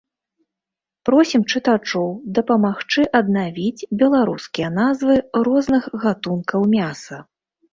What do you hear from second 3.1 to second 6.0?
аднавіць беларускія назвы розных